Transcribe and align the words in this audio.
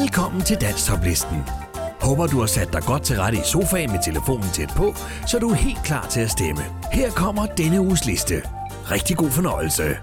Velkommen 0.00 0.42
til 0.42 0.56
Danstoplisten. 0.60 1.42
Håber 2.00 2.26
du 2.26 2.40
har 2.40 2.46
sat 2.46 2.72
dig 2.72 2.82
godt 2.82 3.02
til 3.02 3.16
rette 3.16 3.38
i 3.38 3.40
sofaen 3.44 3.90
med 3.90 3.98
telefonen 4.04 4.50
tæt 4.52 4.72
på, 4.76 4.94
så 5.26 5.38
du 5.38 5.50
er 5.50 5.54
helt 5.54 5.82
klar 5.84 6.06
til 6.06 6.20
at 6.20 6.30
stemme. 6.30 6.62
Her 6.92 7.10
kommer 7.10 7.46
denne 7.46 7.80
uges 7.80 8.06
liste. 8.06 8.42
Rigtig 8.90 9.16
god 9.16 9.30
fornøjelse. 9.30 9.96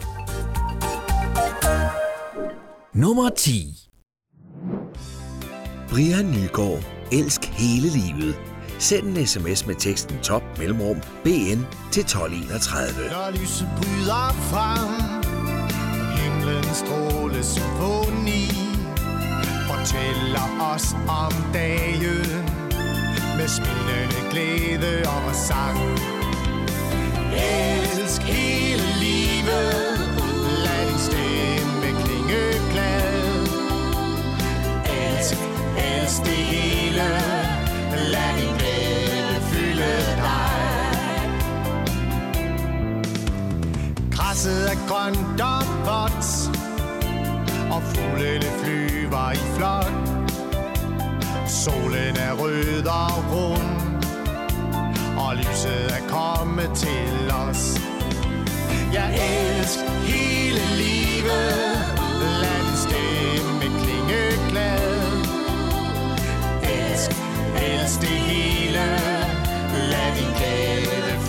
Nummer 2.94 3.30
10 3.30 3.76
Brian 5.90 6.26
Nygaard. 6.26 6.84
Elsk 7.12 7.46
hele 7.46 7.90
livet. 7.90 8.36
Send 8.80 9.18
en 9.18 9.28
sms 9.28 9.66
med 9.68 9.76
teksten 9.76 10.18
top 10.18 10.44
mellemrum 10.58 10.98
BN 11.24 11.60
til 11.92 12.02
1231. 12.02 13.10
Når 13.10 13.32
lyset 13.32 13.68
bryder 13.78 14.30
frem 14.52 14.92
Himlen 16.18 16.64
stråle 16.64 17.44
symfoni 17.44 18.63
Fortæller 19.84 20.74
os 20.74 20.96
om 21.08 21.34
dagen. 21.54 22.46
Med 23.38 23.48
smilende 23.48 24.22
glæde 24.32 25.04
og 25.08 25.36
sang. 25.36 25.80
Elsk 27.34 28.22
hele 28.22 28.84
livet 29.00 30.00
Lad 30.64 30.88
din 30.90 31.00
stemme 31.00 32.04
klinge 32.04 32.44
glad 32.72 33.48
Elsk, 34.86 35.38
elsk 35.78 36.22
det 36.26 36.44
hele 36.54 37.10
Lad 38.12 38.32
din 38.38 38.54
glæde 38.58 39.42
fylde 39.42 39.96
dig. 40.18 41.30
Græsset 44.12 44.72
er 44.72 44.88
grønt 44.88 45.42
og 45.42 45.64
vådt 45.86 46.24
og 47.74 47.82
fuglene 47.92 48.50
flyver 48.62 49.32
i 49.32 49.44
flok. 49.56 50.14
Solen 51.48 52.18
er 52.18 52.34
rød 52.34 52.86
og 52.86 53.24
rund 53.32 54.04
Og 55.18 55.36
lyset 55.36 55.92
er 55.98 56.08
kommet 56.08 56.70
til 56.76 57.32
os 57.32 57.82
Jeg 58.94 59.10
elsker 59.14 59.90
hele 59.90 60.64
livet 60.84 61.54
landstemme 62.44 63.62
din 63.62 63.72
klinge 63.84 64.24
glad 64.50 65.12
Elsk, 66.64 67.12
elsk 67.56 68.02
det 68.02 68.10
hele 68.10 68.86
Lad 69.92 70.10
din 70.18 70.32
glæde 70.38 71.23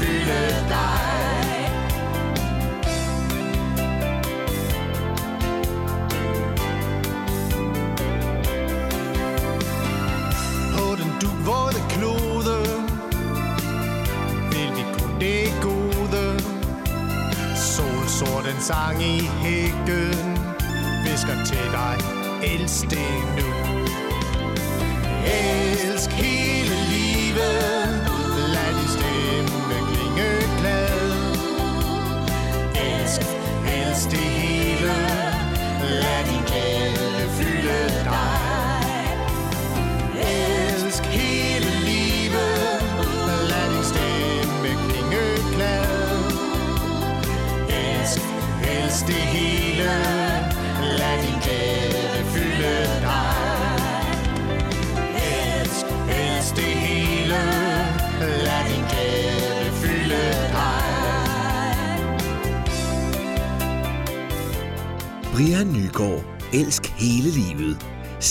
16. 22.86 23.23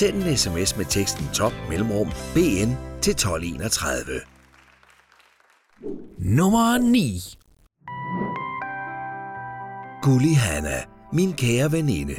Send 0.03 0.23
en 0.23 0.37
sms 0.37 0.77
med 0.77 0.85
teksten 0.85 1.29
top 1.33 1.53
mellemrum 1.69 2.07
BN 2.07 2.71
til 3.01 3.11
1231. 3.11 4.21
Nummer 6.17 6.77
9 6.77 7.21
Gulli 10.01 10.33
Hanna. 10.33 10.83
Min 11.13 11.33
kære 11.33 11.71
veninde. 11.71 12.15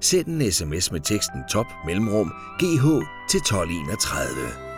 Send 0.00 0.26
en 0.26 0.52
sms 0.52 0.92
med 0.92 1.00
teksten 1.00 1.40
top 1.52 1.66
mellemrum 1.86 2.32
GH 2.58 2.86
til 3.30 3.38
1231. 3.38 4.71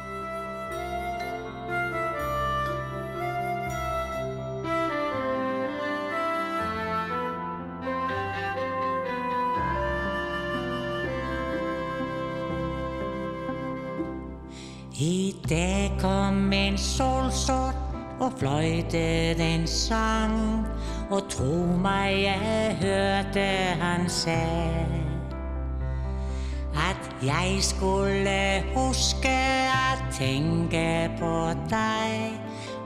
dag 15.49 15.93
kom 16.01 16.53
en 16.53 16.79
solsort 16.79 17.75
og 18.21 18.33
fløjtede 18.39 19.55
en 19.55 19.67
sang. 19.67 20.67
Og 21.11 21.29
tro 21.29 21.67
mig, 21.83 22.23
jeg 22.23 22.77
hørte 22.83 23.41
han 23.81 24.09
sagde 24.09 24.87
At 26.75 27.27
jeg 27.27 27.57
skulle 27.61 28.65
huske 28.77 29.29
at 29.29 30.05
tænke 30.13 31.11
på 31.19 31.49
dig 31.71 32.41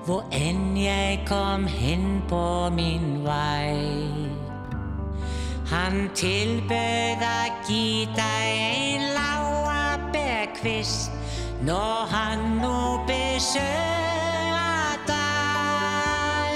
Hvor 0.04 0.24
end 0.32 0.78
jeg 0.78 1.20
kom 1.26 1.66
hen 1.66 2.22
på 2.28 2.70
min 2.70 3.24
vej. 3.24 3.76
Han 5.66 6.10
tilbød 6.14 7.20
at 7.20 7.52
give 7.68 8.06
dig 8.16 8.54
en 8.84 9.00
laurbærkvist, 9.00 11.10
når 11.62 12.06
han 12.10 12.38
nu 12.38 13.00
besøger 13.06 14.96
dig. 15.06 16.52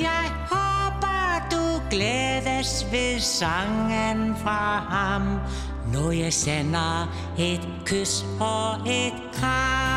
Jeg 0.00 0.32
håber, 0.50 1.48
du 1.50 1.82
glædes 1.90 2.86
ved 2.92 3.20
sangen 3.20 4.36
fra 4.36 4.78
ham, 4.90 5.22
når 5.92 6.10
jeg 6.10 6.32
sender 6.32 7.08
et 7.38 7.68
kys 7.84 8.24
og 8.40 8.74
et 8.86 9.14
kram. 9.34 9.87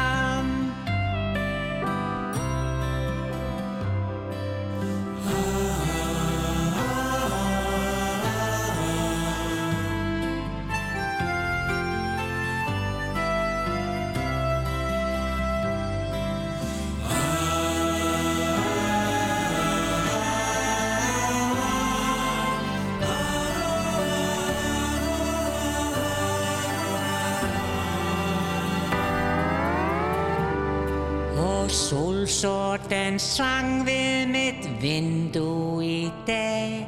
Solsorten 31.71 33.19
sang 33.19 33.85
ved 33.85 34.27
mit 34.27 34.81
vindue 34.81 35.85
i 35.85 36.11
dag. 36.27 36.87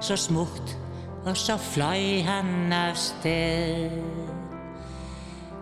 Så 0.00 0.16
smukt, 0.16 0.78
og 1.24 1.36
så 1.36 1.56
fløj 1.56 2.20
han 2.20 2.72
afsted. 2.72 3.90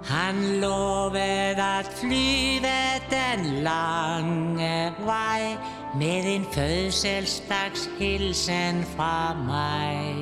Han 0.05 0.61
lovede 0.61 1.63
at 1.79 1.91
flyve 2.01 2.77
den 3.11 3.63
lange 3.63 4.93
vej 5.05 5.57
Med 5.99 6.25
en 6.25 6.47
fødselsdags 6.53 7.89
hilsen 7.99 8.85
fra 8.97 9.35
mig. 9.35 10.15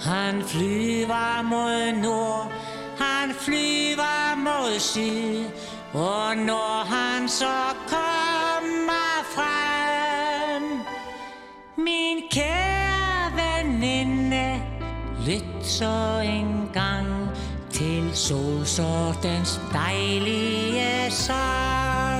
Han 0.00 0.42
flyver 0.42 1.42
mod 1.42 2.02
nord, 2.02 2.52
han 2.98 3.34
flyver 3.34 4.36
mod 4.36 4.78
syd 4.78 5.44
og 5.92 6.36
når 6.36 6.84
han 6.84 7.28
så 7.28 7.56
kommer 7.88 9.24
frem 9.34 10.62
Min 11.76 12.22
kære 12.30 13.32
veninde 13.36 14.62
Lyt 15.26 15.66
så 15.66 16.20
en 16.24 16.70
gang 16.74 17.06
til 17.72 18.10
solsortens 18.14 19.60
dejlige 19.72 21.10
sang. 21.10 22.17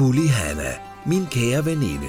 Gulli 0.00 0.26
Hanna, 0.26 0.72
min 1.06 1.26
kære 1.26 1.64
veninde. 1.64 2.08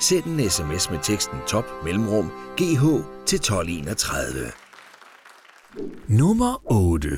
Send 0.00 0.24
en 0.24 0.50
sms 0.50 0.90
med 0.90 0.98
teksten 1.02 1.38
top 1.48 1.64
mellemrum 1.84 2.30
GH 2.56 2.84
til 3.26 3.36
1231. 3.36 4.52
Nummer 6.08 6.62
8 6.72 7.08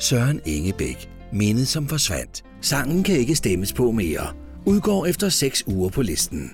Søren 0.00 0.40
Ingebæk, 0.46 1.10
mindet 1.32 1.68
som 1.68 1.88
forsvandt. 1.88 2.44
Sangen 2.60 3.04
kan 3.04 3.16
ikke 3.16 3.36
stemmes 3.36 3.72
på 3.72 3.90
mere. 3.90 4.26
Udgår 4.66 5.06
efter 5.06 5.28
6 5.28 5.64
uger 5.66 5.90
på 5.90 6.02
listen. 6.02 6.50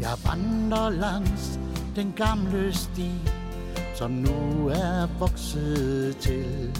Jeg 0.00 0.14
vandrer 0.24 0.90
langs 0.90 1.60
den 1.96 2.12
gamle 2.16 2.74
sti, 2.74 3.10
som 3.94 4.10
nu 4.10 4.68
er 4.68 5.18
vokset 5.18 6.16
til. 6.16 6.70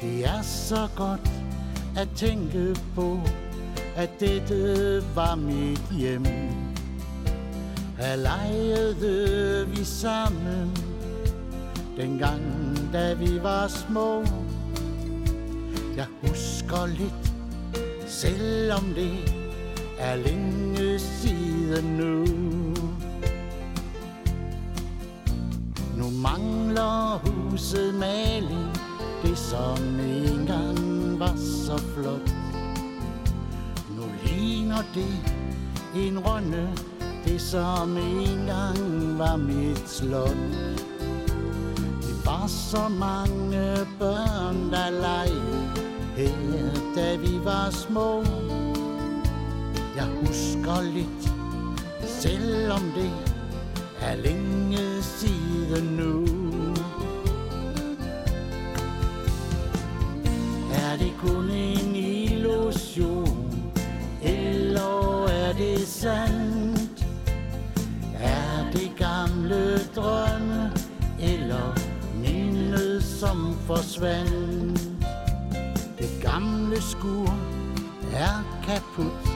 Det 0.00 0.24
er 0.24 0.42
så 0.42 0.88
godt 0.96 1.30
at 1.96 2.08
tænke 2.16 2.76
på, 2.94 3.20
at 3.96 4.10
dette 4.20 5.02
var 5.14 5.34
mit 5.34 5.82
hjem. 5.98 6.24
Her 7.98 8.16
legede 8.16 9.68
vi 9.68 9.84
sammen, 9.84 10.76
dengang 11.96 12.42
da 12.92 13.14
vi 13.14 13.42
var 13.42 13.68
små. 13.68 14.24
Jeg 15.96 16.06
husker 16.22 16.86
lidt, 16.86 17.32
selvom 18.06 18.84
det 18.94 19.34
er 19.98 20.16
længe 20.16 20.98
siden 20.98 21.84
nu. 21.84 22.24
Nu 25.96 26.10
mangler 26.10 27.20
huset 27.24 27.94
maling, 27.94 28.77
det 29.38 29.44
som 29.44 30.00
engang 30.00 31.18
var 31.18 31.36
så 31.36 31.78
flot. 31.78 32.30
Nu 33.96 34.02
ligner 34.24 34.82
det 34.94 35.14
en 35.94 36.18
runde, 36.18 36.68
det 37.24 37.40
som 37.40 37.96
engang 37.96 39.18
var 39.18 39.36
mit 39.36 39.88
slot. 39.88 40.36
Det 42.02 42.26
var 42.26 42.46
så 42.46 42.88
mange 42.88 43.86
børn, 43.98 44.70
der 44.70 44.90
legede 44.90 45.68
her, 46.16 46.70
da 46.96 47.16
vi 47.16 47.40
var 47.44 47.70
små. 47.70 48.24
Jeg 49.96 50.06
husker 50.20 50.82
lidt, 50.82 51.32
selvom 52.06 52.82
det 52.94 53.10
er 54.00 54.16
længe 54.16 55.02
siden 55.02 55.84
nu. 55.96 56.27
Kun 61.18 61.50
en 61.50 61.96
illusion, 61.96 63.72
eller 64.22 65.26
er 65.28 65.52
det 65.52 65.88
sandt? 65.88 67.06
Er 68.20 68.70
det 68.72 68.90
gamle 68.96 69.78
drømme, 69.96 70.72
eller 71.20 71.78
mindet 72.14 73.02
som 73.04 73.56
forsvandt? 73.66 74.80
Det 75.98 76.10
gamle 76.22 76.82
skur 76.82 77.34
er 78.12 78.60
kaput, 78.66 79.28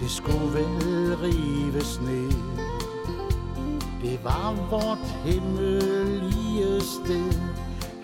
det 0.00 0.10
skulle 0.10 0.54
vel 0.54 1.16
rives 1.22 2.00
ned. 2.00 2.32
Det 4.02 4.20
var 4.24 4.54
vort 4.70 5.08
himmelige 5.24 6.80
sted, 6.80 7.40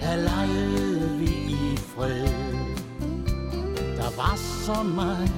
her 0.01 0.17
legede 0.17 1.19
vi 1.19 1.27
i 1.27 1.77
fred. 1.77 2.68
Var 4.19 4.37
så 4.37 4.83
meget 4.83 5.33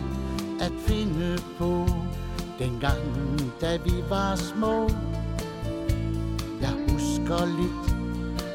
at 0.60 0.72
finde 0.86 1.38
på, 1.58 1.86
dengang 2.58 2.98
da 3.60 3.76
vi 3.76 3.92
var 4.08 4.34
små. 4.36 4.90
Jeg 6.60 6.74
husker 6.88 7.46
lidt, 7.60 7.94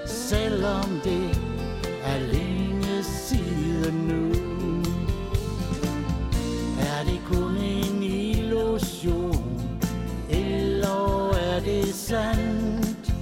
selvom 0.10 0.90
det 1.04 1.38
er 2.04 2.20
længe 2.20 3.04
siden 3.04 3.94
nu. 3.94 4.32
Er 6.80 7.04
det 7.06 7.22
kun 7.32 7.58
en 7.58 8.04
illusion, 8.04 9.62
eller 10.30 11.34
er 11.34 11.60
det 11.60 11.94
sandt? 11.94 13.14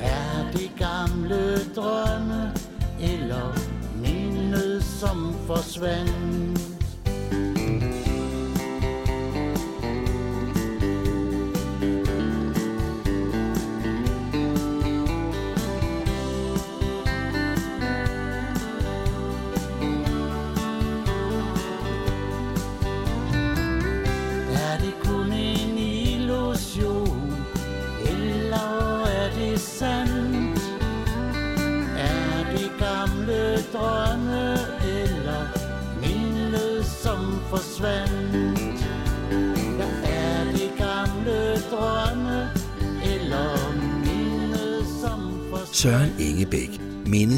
Er 0.00 0.52
det 0.52 0.70
gamle 0.78 1.58
drømme, 1.76 2.47
som 5.78 6.47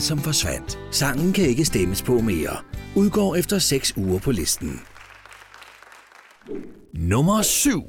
som 0.00 0.18
forsvandt. 0.18 0.78
Sangen 0.90 1.32
kan 1.32 1.44
ikke 1.44 1.64
stemmes 1.64 2.02
på 2.02 2.20
mere. 2.20 2.56
Udgår 2.96 3.36
efter 3.36 3.58
6 3.58 3.92
uger 3.96 4.18
på 4.18 4.32
listen. 4.32 4.80
Nummer 6.94 7.42
7 7.42 7.82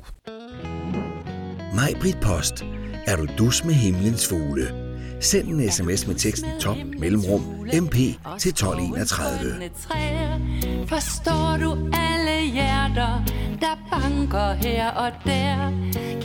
Majbrit 1.75 2.17
Post. 2.21 2.65
Er 3.05 3.15
du 3.15 3.27
dus 3.37 3.65
med 3.65 3.73
himlens 3.73 4.27
fugle? 4.27 4.91
Send 5.19 5.47
en 5.47 5.71
sms 5.71 6.07
med 6.07 6.15
teksten 6.15 6.49
top 6.59 6.77
mellemrum 6.99 7.41
mp 7.81 7.95
til 8.39 8.49
1231. 8.49 9.71
Forstår 10.87 11.57
du 11.61 11.89
alle 11.93 12.51
hjerter, 12.51 13.25
der 13.59 13.87
banker 13.91 14.53
her 14.53 14.91
og 14.91 15.11
der? 15.25 15.71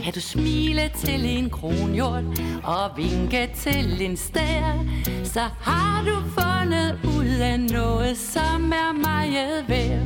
Kan 0.07 0.13
du 0.13 0.21
smile 0.21 0.91
til 0.95 1.25
en 1.25 1.49
kronhjort 1.49 2.23
og 2.63 2.97
vinke 2.97 3.49
til 3.55 4.01
en 4.01 4.17
stær? 4.17 4.85
Så 5.23 5.39
har 5.59 6.03
du 6.05 6.41
fundet 6.41 6.99
ud 7.17 7.41
af 7.41 7.59
noget, 7.59 8.17
som 8.17 8.71
er 8.71 8.93
meget 8.93 9.65
værd. 9.67 10.01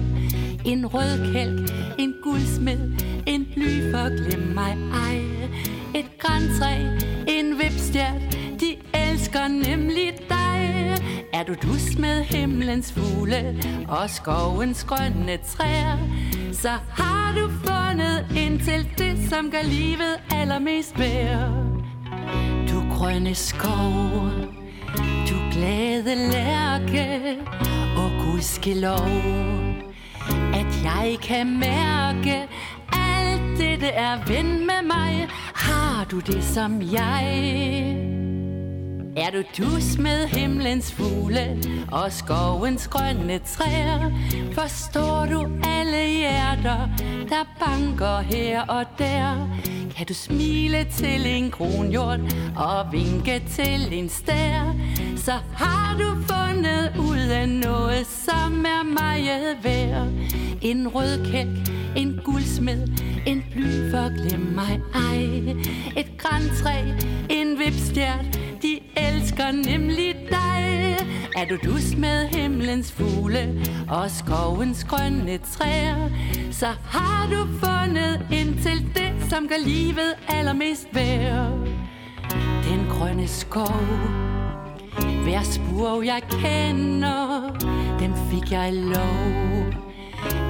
En 0.66 0.86
rød 0.86 1.34
kælk, 1.34 1.72
en 2.00 2.14
guldsmed, 2.24 2.94
en 3.28 3.46
bly 3.54 3.92
for 3.92 4.28
glem 4.28 4.48
mig 4.54 4.78
ej. 4.94 5.22
Et 5.96 6.20
græntræ, 6.20 6.76
en 7.28 7.60
vipstjert, 7.60 8.38
de 8.60 8.76
elsker 8.94 9.48
nemlig 9.48 10.14
dig. 10.30 10.98
Er 11.34 11.44
du 11.44 11.54
dus 11.54 11.98
med 11.98 12.24
himlens 12.24 12.94
fugle 12.94 13.64
og 13.88 14.10
skovens 14.10 14.84
grønne 14.84 15.38
træer, 15.48 15.98
Så 16.54 16.70
har 16.90 17.34
du 17.36 17.50
fundet 17.66 18.26
ind 18.36 18.60
til 18.60 19.01
som 19.32 19.52
gør 19.52 19.62
livet 19.64 20.20
allermest 20.32 21.00
værd 21.00 21.52
Du 22.70 22.96
grønne 22.96 23.36
skov 23.36 24.32
Du 25.30 25.36
glade 25.52 26.16
lærke 26.16 27.38
Og 27.98 28.26
gudskelov. 28.26 29.10
At 30.54 30.84
jeg 30.84 31.18
kan 31.24 31.60
mærke 31.60 32.48
Alt 32.94 33.58
det, 33.58 33.82
det 33.82 33.98
er 33.98 34.28
ven 34.28 34.66
med 34.66 34.88
mig. 34.88 35.28
Har 35.56 36.06
du 36.12 36.20
det 36.20 36.44
som 36.44 36.82
jeg? 36.82 38.21
Er 39.18 39.32
du 39.32 39.44
dus 39.58 39.98
med 39.98 40.28
himlens 40.28 40.92
fugle 40.92 41.64
og 41.92 42.12
skovens 42.12 42.88
grønne 42.88 43.40
træer? 43.40 44.12
Forstår 44.54 45.28
du 45.32 45.48
alle 45.64 46.08
hjerter, 46.18 46.90
der 47.30 47.44
banker 47.60 48.20
her 48.20 48.62
og 48.62 48.86
der? 48.98 49.48
Kan 49.98 50.08
du 50.08 50.14
smile 50.14 50.86
til 50.92 51.28
en 51.28 51.52
kronhjort 51.52 52.20
og 52.58 52.92
vinke 52.92 53.42
til 53.50 53.94
en 53.94 54.10
stær? 54.10 54.76
Så 55.16 55.34
har 55.54 55.98
du 56.00 56.34
fundet 56.34 56.94
ud 57.00 57.30
af 57.32 57.50
noget, 57.50 58.08
som 58.08 58.66
er 58.66 58.84
meget 58.84 59.58
værd. 59.64 60.08
En 60.62 60.88
rød 60.88 61.32
kælk, 61.32 61.72
en 61.96 62.20
guldsmed, 62.24 62.88
en 63.26 63.44
bly 63.52 63.92
for 63.92 64.28
glem 64.28 64.40
mig 64.40 64.82
ej. 64.94 65.56
Et 65.98 66.18
græntræ, 66.18 66.78
en 67.30 67.51
vipstjert, 67.66 68.40
de 68.62 68.80
elsker 68.98 69.52
nemlig 69.52 70.16
dig. 70.30 70.98
Er 71.36 71.46
du 71.46 71.56
dus 71.64 71.96
med 71.98 72.28
himlens 72.28 72.92
fugle 72.92 73.66
og 73.90 74.12
skovens 74.12 74.84
grønne 74.84 75.38
træer 75.38 76.10
Så 76.52 76.68
har 76.86 77.28
du 77.32 77.48
fundet 77.66 78.26
ind 78.32 78.62
til 78.62 78.96
det, 78.96 79.30
som 79.30 79.48
gør 79.48 79.66
livet 79.66 80.14
allermest 80.28 80.88
værd. 80.94 81.52
Den 82.70 82.86
grønne 82.90 83.28
skov. 83.28 83.82
Hver 85.24 85.44
spur 85.44 86.02
jeg 86.02 86.22
kender, 86.30 87.58
den 88.00 88.14
fik 88.32 88.52
jeg 88.52 88.74
lov 88.74 89.61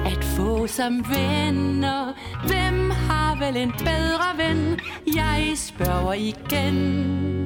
at 0.06 0.24
få 0.24 0.66
som 0.66 1.04
venner 1.08 2.12
Hvem 2.46 2.90
har 2.90 3.36
vel 3.38 3.56
en 3.56 3.72
bedre 3.72 4.28
ven? 4.36 4.80
Jeg 5.06 5.52
spørger 5.54 6.12
igen 6.12 7.42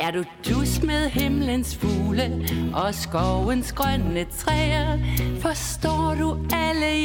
er 0.00 0.10
du 0.10 0.24
dus 0.48 0.82
med 0.82 1.08
himlens 1.08 1.76
fugle 1.76 2.48
og 2.74 2.94
skovens 2.94 3.72
grønne 3.72 4.24
træer? 4.38 4.98
Forstår 5.40 6.16
du 6.20 6.46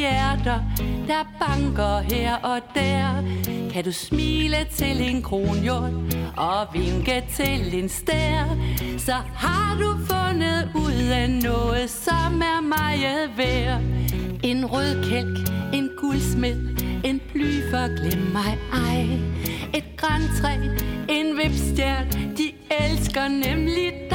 hjerter, 0.01 0.59
der 1.07 1.23
banker 1.39 1.99
her 1.99 2.35
og 2.35 2.59
der? 2.75 3.23
Kan 3.73 3.83
du 3.83 3.91
smile 3.91 4.57
til 4.71 5.01
en 5.09 5.21
kronhjort 5.21 5.93
og 6.37 6.67
vinke 6.73 7.23
til 7.35 7.79
en 7.83 7.89
stær? 7.89 8.57
Så 8.97 9.13
har 9.35 9.77
du 9.81 9.89
fundet 10.09 10.71
ud 10.75 11.09
af 11.11 11.29
noget, 11.29 11.89
som 11.89 12.41
er 12.41 12.61
meget 12.61 13.37
værd. 13.37 13.81
En 14.43 14.65
rød 14.65 15.03
kælk, 15.09 15.49
en 15.73 15.89
guldsmed, 15.97 16.57
en 17.03 17.21
bly 17.33 17.69
for 17.71 17.87
glem 17.97 18.21
mig 18.33 18.57
ej. 18.73 19.03
Et 19.73 19.97
græntræ, 19.97 20.53
en 21.09 21.37
vipstjert, 21.37 22.13
de 22.13 22.51
elsker 22.83 23.27
nemlig 23.27 23.93
dig 24.09 24.10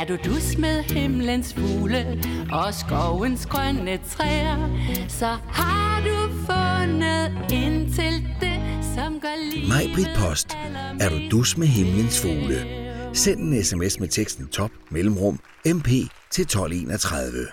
er 0.00 0.04
du 0.04 0.16
dus 0.16 0.58
med 0.58 0.82
himlens 0.82 1.54
fugle 1.54 2.22
og 2.52 2.74
skovens 2.74 3.46
grønne 3.46 3.98
træer 4.10 4.68
Så 5.08 5.36
har 5.48 6.02
du 6.04 6.34
fundet 6.46 7.52
ind 7.52 7.94
til 7.94 8.28
det, 8.40 8.84
som 8.94 9.20
gør 9.20 9.52
livet 9.52 9.68
Mig, 9.68 9.90
Britt 9.94 10.08
Post. 10.18 10.56
Er 11.00 11.08
du 11.08 11.18
dus 11.30 11.56
med 11.56 11.66
himlens 11.66 12.20
fugle? 12.20 12.66
Send 13.12 13.40
en 13.40 13.64
sms 13.64 14.00
med 14.00 14.08
teksten 14.08 14.48
top 14.48 14.70
mellemrum 14.90 15.40
mp 15.66 15.88
til 16.30 16.42
1231. 16.42 17.46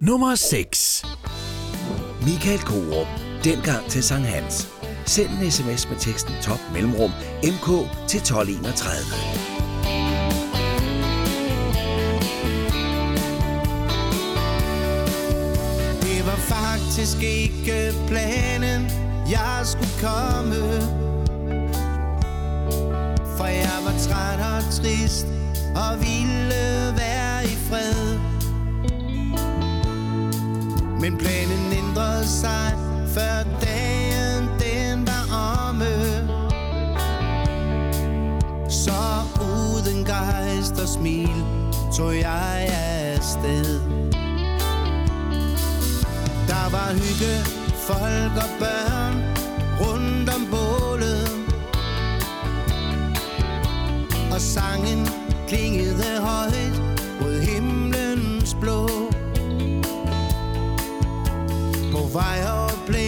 Nummer 0.00 0.34
6. 0.34 1.04
Michael 2.22 2.58
Korup. 2.58 3.06
Dengang 3.44 3.86
til 3.90 4.02
Sankt 4.02 4.26
Hans. 4.26 4.68
Send 5.06 5.28
en 5.42 5.50
sms 5.50 5.88
med 5.88 5.98
teksten 5.98 6.34
top 6.42 6.60
mellemrum 6.72 7.10
mk 7.42 7.66
til 8.08 8.18
1231. 8.20 9.53
Det 16.24 16.32
var 16.32 16.56
faktisk 16.56 17.22
ikke 17.22 17.92
planen, 18.08 18.90
jeg 19.30 19.60
skulle 19.64 19.94
komme. 20.00 20.80
For 23.36 23.44
jeg 23.44 23.78
var 23.84 23.94
træt 23.98 24.40
og 24.40 24.62
trist 24.72 25.26
og 25.76 26.00
ville 26.00 26.94
være 26.96 27.44
i 27.44 27.56
fred. 27.68 28.18
Men 31.00 31.18
planen 31.18 31.72
ændrede 31.72 32.26
sig 32.26 32.72
før 33.14 33.42
dagen 33.60 34.48
den 34.60 35.06
var 35.06 35.24
omme. 35.68 35.94
Så 38.70 39.02
uden 39.40 40.04
gejst 40.04 40.80
og 40.80 40.88
smil 40.88 41.44
tog 41.96 42.16
jeg 42.20 42.68
afsted. 43.16 43.80
Der 46.64 46.70
var 46.70 46.92
hygge, 46.92 47.34
folk 47.88 48.36
og 48.44 48.50
børn 48.58 49.14
rundt 49.80 50.28
om 50.36 50.46
bålet. 50.50 51.28
Og 54.32 54.40
sangen 54.40 55.08
klingede 55.48 56.20
højt 56.20 56.76
mod 57.20 57.40
himlens 57.40 58.56
blå. 58.60 58.88
På 61.92 62.00
vej 62.12 62.38
og 62.52 62.70
blæ 62.86 63.03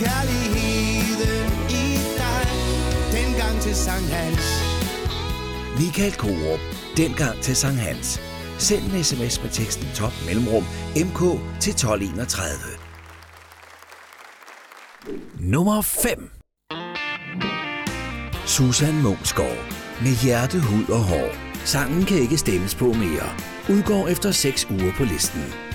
kærligheden 0.00 1.52
i 1.82 1.84
dig 2.20 2.44
Dengang 3.18 3.60
til 3.60 3.74
Sankt 3.74 4.10
Hans 4.10 4.44
Michael 5.80 6.12
Korup, 6.12 6.60
dengang 6.96 7.40
til 7.40 7.56
Sankt 7.56 7.80
Hans. 7.80 8.20
Send 8.58 8.82
en 8.82 9.04
sms 9.04 9.42
med 9.42 9.50
teksten 9.50 9.86
top 9.94 10.12
mellemrum 10.26 10.64
mk 10.96 11.20
til 11.60 11.70
1231. 11.70 12.52
Nummer 15.40 15.82
5 15.82 16.30
Susan 18.46 19.02
Mungsgaard 19.02 19.64
med 20.02 20.22
hjerte, 20.22 20.60
hud 20.60 20.88
og 20.88 21.00
hår. 21.00 21.28
Sangen 21.64 22.04
kan 22.04 22.18
ikke 22.18 22.38
stemmes 22.38 22.74
på 22.74 22.84
mere. 22.84 23.28
Udgår 23.70 24.08
efter 24.08 24.30
6 24.30 24.66
uger 24.70 24.92
på 24.96 25.04
listen. 25.04 25.67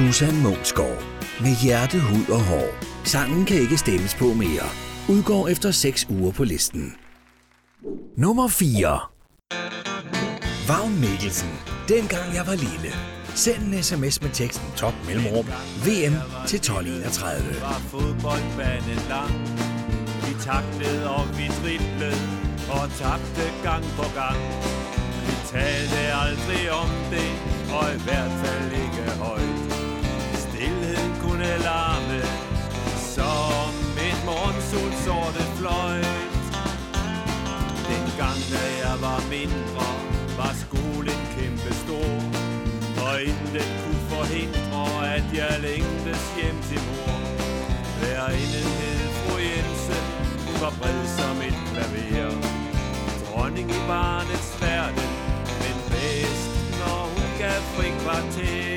Susan 0.00 0.42
Månsgaard. 0.42 1.02
med 1.40 1.54
hjerte, 1.62 2.00
hud 2.00 2.28
og 2.28 2.40
hår. 2.40 2.68
Sangen 3.04 3.44
kan 3.44 3.56
ikke 3.56 3.78
stemmes 3.78 4.14
på 4.14 4.24
mere. 4.24 4.66
Udgår 5.08 5.48
efter 5.48 5.70
6 5.70 6.06
uger 6.10 6.32
på 6.32 6.44
listen. 6.44 6.94
Nummer 8.16 8.48
4 8.48 9.00
Vagn 10.68 11.00
Mikkelsen. 11.00 11.52
Dengang 11.88 12.34
jeg 12.34 12.44
var 12.46 12.56
lille. 12.66 12.90
Send 13.34 13.62
en 13.62 13.82
sms 13.82 14.22
med 14.22 14.30
teksten 14.30 14.68
top 14.76 14.94
mellemrum 15.06 15.46
VM 15.86 16.14
til 16.48 16.58
1231. 16.58 17.60
var 17.60 17.80
fodboldbanen 17.92 19.00
lang. 19.14 19.32
Vi 20.24 20.32
taklede 20.48 21.10
og 21.16 21.24
vi 21.38 21.46
driblede 21.60 22.22
og 22.76 22.84
tabte 23.00 23.44
gang 23.66 23.84
på 23.98 24.06
gang. 24.20 24.40
Vi 25.26 25.34
talte 25.52 26.00
aldrig 26.24 26.62
om 26.82 26.90
det, 27.14 27.30
og 27.76 27.84
i 27.96 27.98
hvert 28.06 28.34
fald 28.42 28.68
ikke 28.84 29.04
højt. 29.24 29.59
Stilheden 31.60 31.64
larme, 31.64 32.22
som 33.14 33.72
et 34.08 34.20
morgensol 34.24 34.92
sorte 35.04 35.42
fløjt. 35.58 36.44
Dengang 37.88 38.40
da 38.52 38.64
jeg 38.84 38.96
var 39.00 39.20
mindre, 39.30 39.86
var 40.38 40.52
skolen 40.64 41.20
kæmpe 41.36 41.72
stor. 41.82 42.12
Og 43.04 43.22
intet 43.22 43.68
kunne 43.80 44.04
forhindre, 44.14 45.14
at 45.16 45.26
jeg 45.40 45.54
længtes 45.68 46.22
hjem 46.36 46.58
til 46.68 46.80
mor. 46.88 47.18
Hver 47.98 48.28
Lærerinden 48.28 48.70
hed 48.80 49.02
fru 49.20 49.34
Jensen, 49.48 50.04
hun 50.46 50.56
var 50.64 50.72
bred 50.80 51.02
som 51.18 51.36
et 51.48 51.58
klaver. 51.68 52.34
Dronning 53.26 53.70
i 53.70 53.80
barnets 53.88 54.50
verden, 54.62 55.10
men 55.62 55.76
bedst, 55.90 56.50
når 56.80 57.00
hun 57.14 57.28
gav 57.38 57.60
fri 57.74 57.88
kvarter. 58.02 58.69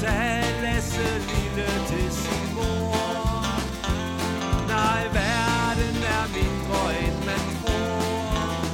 sagde 0.00 0.62
Lasse 0.62 1.08
Lille 1.28 1.66
til 1.88 2.10
sin 2.12 2.54
mor. 2.54 2.94
Nej, 4.68 5.02
verden 5.18 5.96
er 6.16 6.24
mindre 6.38 6.82
end 7.04 7.18
man 7.26 7.44
tror. 7.60 8.64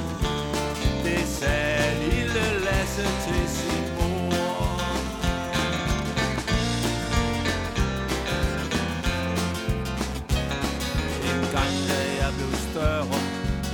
Det 1.03 1.27
sagde 1.27 2.09
Lille 2.09 2.45
Lasse 2.65 3.07
til 3.25 3.43
sin 3.57 3.85
mor. 3.97 4.65
En 11.29 11.41
gang 11.55 11.73
da 11.89 11.99
jeg 12.21 12.31
blev 12.37 12.53
større, 12.69 13.19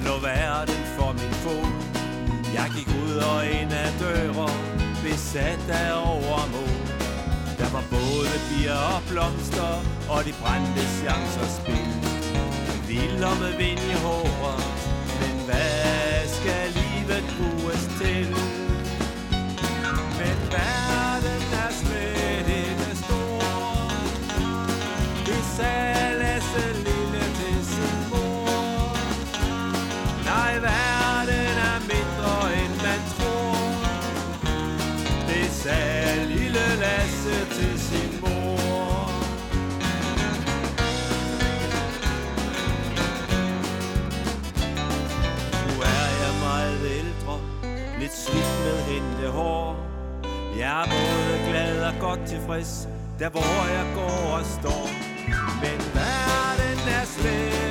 lå 0.05 0.15
verden 0.19 0.81
for 0.97 1.11
min 1.11 1.33
fod. 1.43 1.67
Jeg 2.53 2.67
gik 2.77 2.89
ud 3.03 3.15
og 3.15 3.45
ind 3.45 3.71
af 3.73 3.91
døre, 3.99 4.49
besat 5.03 5.69
af 5.69 5.93
overmod 5.93 6.80
var 7.73 7.83
både 7.89 8.35
bier 8.49 8.79
og 8.95 9.01
blomster, 9.09 9.73
og 10.09 10.25
de 10.25 10.33
brændte 10.41 10.83
chancer 10.99 11.47
spil. 11.59 11.91
Vild 12.87 13.23
og 13.23 13.37
med 13.41 13.53
vind 13.57 13.79
i 13.79 13.95
håret, 14.03 14.63
men 15.19 15.35
hvad 15.45 16.27
skal 16.37 16.65
livet 16.79 17.23
bruges 17.37 17.83
til? 18.01 18.27
Men 20.19 20.37
verden 20.57 21.41
er 21.63 21.71
slet 21.81 22.47
ikke 22.63 22.89
stor. 23.03 23.41
Det 25.25 25.43
sagde 25.57 26.00
Jeg 50.61 50.81
er 50.81 50.85
både 50.85 51.49
glad 51.49 51.83
og 51.83 51.93
godt 51.99 52.27
tilfreds, 52.27 52.89
der 53.19 53.29
hvor 53.29 53.67
jeg 53.77 53.85
går 53.95 54.37
og 54.37 54.45
står. 54.45 54.87
Men 55.61 55.79
verden 55.95 56.89
er 56.99 57.05
svær. 57.05 57.70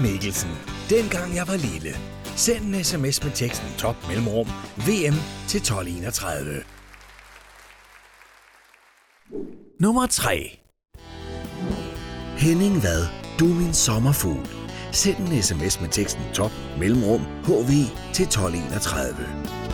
Mikkelsen. 0.00 0.50
Dengang 0.90 1.36
jeg 1.36 1.48
var 1.48 1.56
lille. 1.56 1.96
Send 2.36 2.74
en 2.74 2.84
sms 2.84 3.24
med 3.24 3.32
teksten 3.32 3.68
top 3.78 3.96
mellemrum 4.08 4.46
VM 4.76 5.16
til 5.48 5.58
1231. 5.58 6.62
Nummer 9.80 10.06
3 10.06 10.60
Henning 12.38 12.82
Vad, 12.82 13.06
du 13.38 13.50
er 13.50 13.54
min 13.54 13.74
sommerfugl. 13.74 14.48
Send 14.92 15.18
en 15.18 15.42
sms 15.42 15.80
med 15.80 15.88
teksten 15.88 16.22
top 16.34 16.52
mellemrum 16.78 17.20
hv 17.20 17.70
til 18.12 18.24
1231. 18.24 19.69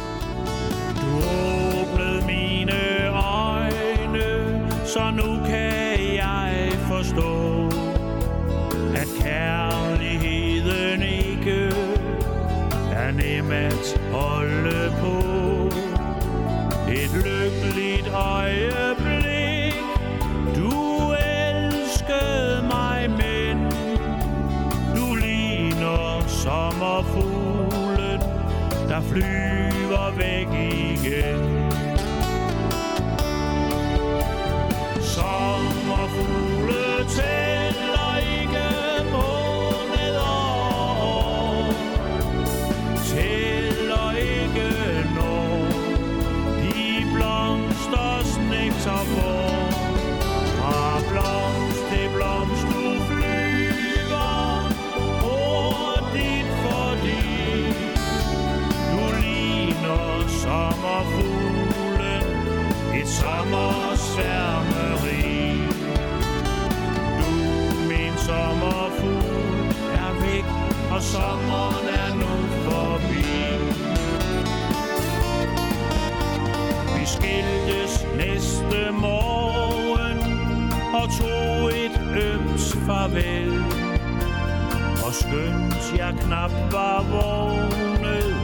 skønt 85.27 85.99
jeg 85.99 86.15
knap 86.21 86.51
var 86.73 87.03
vågnet, 87.03 88.35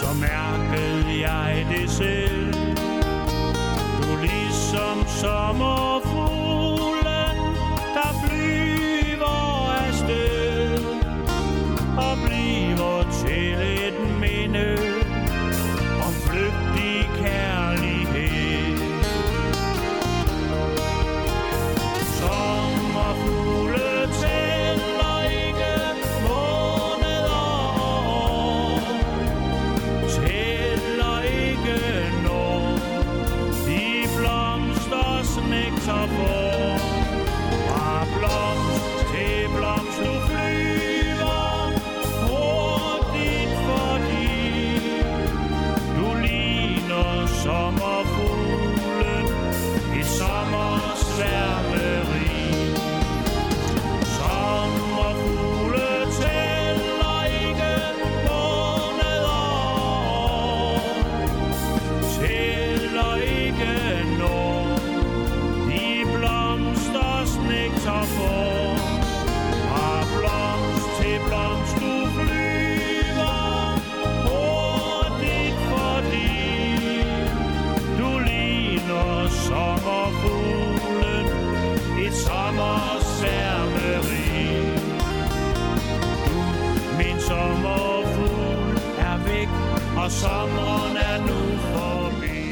så 0.00 0.08
mærkede 0.20 1.28
jeg 1.28 1.66
det 1.70 1.90
selv. 1.90 2.52
Du 4.02 4.16
ligesom 4.20 5.06
sommer 5.06 6.01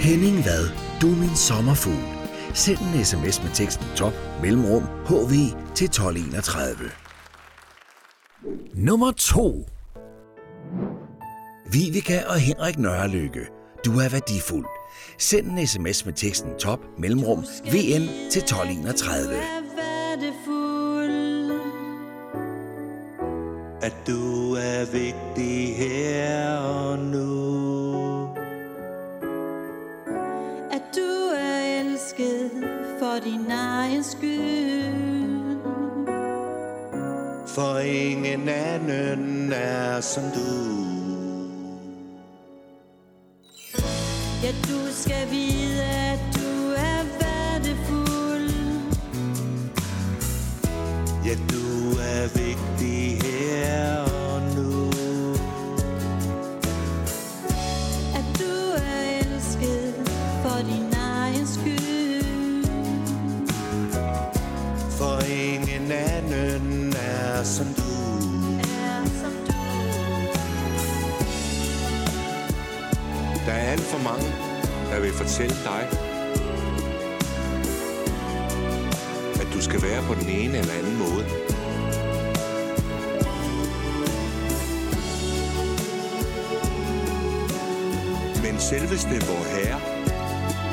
Henning 0.01 0.44
Vad, 0.44 0.70
du 1.01 1.12
er 1.12 1.16
min 1.16 1.37
sommerfugl. 1.37 2.20
Send 2.55 2.79
en 2.79 3.05
sms 3.05 3.42
med 3.42 3.51
teksten 3.55 3.87
top 3.96 4.12
mellemrum 4.42 4.83
hv 4.83 5.33
til 5.75 5.85
1231. 5.85 6.90
Nummer 8.75 9.12
2 9.12 9.66
Vivika 11.73 12.23
og 12.29 12.40
Henrik 12.40 12.79
Nørrelykke, 12.79 13.40
du 13.85 13.90
er 13.90 14.09
værdifuld. 14.09 14.66
Send 15.18 15.46
en 15.46 15.66
sms 15.66 16.05
med 16.07 16.14
teksten 16.14 16.51
top 16.59 16.81
mellemrum 16.99 17.44
vn 17.64 18.09
til 18.31 18.42
1231. 18.42 19.69
At 23.82 23.94
du 24.06 24.54
er 24.54 24.84
vigtig 24.92 25.76
her 25.76 26.56
og 26.58 26.98
nu. 26.98 28.28
At 30.72 30.82
du 30.96 31.10
er 31.36 31.80
elsket 31.80 32.50
for 32.98 33.18
din 33.24 33.50
egen 33.50 34.04
skyld. 34.04 35.58
For 37.46 37.78
ingen 37.78 38.48
anden 38.48 39.52
er 39.52 40.00
som 40.00 40.22
du. 40.22 40.90
Ja, 44.42 44.52
du 44.68 44.92
skal 44.92 45.30
vide, 45.30 45.82
at 45.82 46.20
du 46.34 46.72
er 46.76 47.02
værdefuld. 47.20 48.50
Ja, 51.26 51.34
du 51.50 51.60
mange, 74.04 74.28
der 74.90 75.00
vil 75.00 75.12
fortælle 75.12 75.56
dig 75.64 75.82
At 79.40 79.48
du 79.54 79.60
skal 79.62 79.82
være 79.82 80.02
på 80.02 80.14
den 80.14 80.28
ene 80.28 80.58
eller 80.58 80.74
anden 80.74 80.98
måde 80.98 81.24
Men 88.42 88.60
selveste 88.60 89.08
vor 89.08 89.44
Herre 89.54 89.80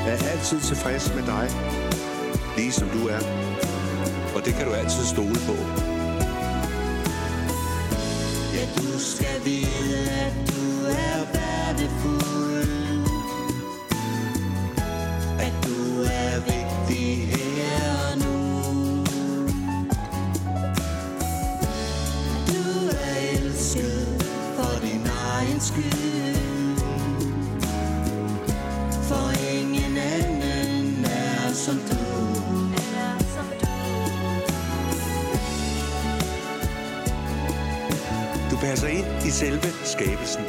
er 0.08 0.28
altid 0.32 0.60
tilfreds 0.60 1.14
med 1.14 1.22
dig, 1.26 1.48
lige 2.56 2.72
som 2.72 2.88
du 2.88 3.08
er. 3.08 3.20
Og 4.36 4.44
det 4.44 4.54
kan 4.54 4.66
du 4.66 4.72
altid 4.72 5.04
stole 5.04 5.38
på. 5.46 5.87
Selve 39.38 39.68
skabelsen. 39.84 40.44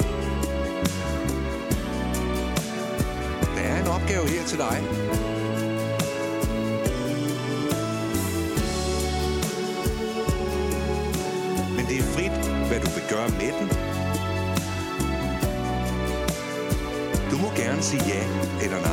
Der 3.56 3.62
er 3.62 3.82
en 3.82 3.88
opgave 3.88 4.28
her 4.28 4.44
til 4.46 4.58
dig. 4.58 4.78
Men 11.76 11.86
det 11.86 11.98
er 12.00 12.04
frit, 12.04 12.32
hvad 12.68 12.80
du 12.80 12.90
vil 12.90 13.04
gøre 13.10 13.30
med 13.30 13.52
den. 13.60 13.70
Du 17.32 17.38
må 17.38 17.50
gerne 17.56 17.82
sige 17.82 18.04
ja 18.08 18.24
eller 18.64 18.82
nej. 18.82 18.89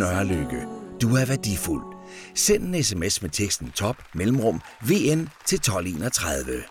Nørrelykke. 0.00 0.66
Du 1.02 1.16
er 1.16 1.26
værdifuld. 1.26 1.84
Send 2.34 2.74
en 2.74 2.82
sms 2.82 3.22
med 3.22 3.30
teksten 3.30 3.70
top 3.70 3.96
mellemrum 4.14 4.60
vn 4.80 5.28
til 5.46 5.56
1231. 5.56 6.62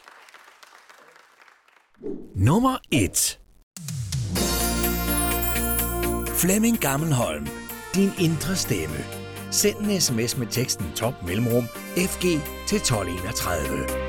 Nummer 2.35 2.77
1 2.91 3.39
Flemming 6.27 6.79
Gammelholm. 6.79 7.47
Din 7.95 8.09
indre 8.19 8.55
stemme. 8.55 9.05
Send 9.51 9.77
en 9.77 10.01
sms 10.01 10.37
med 10.37 10.47
teksten 10.47 10.85
top 10.95 11.13
mellemrum 11.27 11.65
fg 11.97 12.21
til 12.67 12.77
1231. 12.77 14.08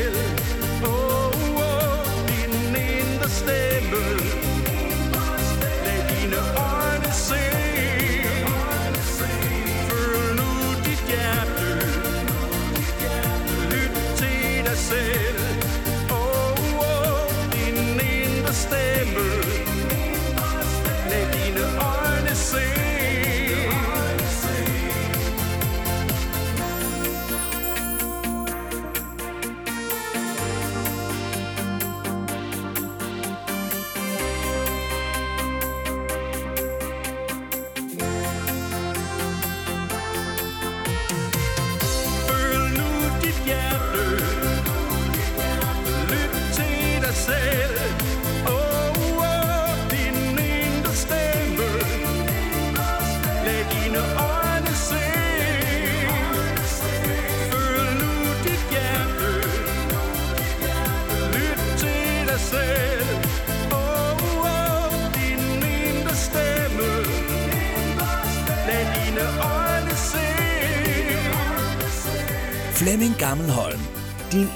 selv 0.00 0.16
Oh, 0.82 1.32
oh, 1.56 2.28
din 2.28 2.52
indre 2.74 3.28
stemme. 3.28 4.19